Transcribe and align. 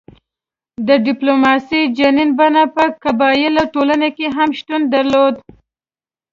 د 0.87 0.89
ډیپلوماسي 1.07 1.81
جنین 1.97 2.29
بڼه 2.39 2.63
په 2.75 2.83
قبایلي 3.03 3.63
ټولنه 3.73 4.07
کې 4.17 4.25
هم 4.37 4.49
شتون 4.59 4.81
درلود 4.93 5.35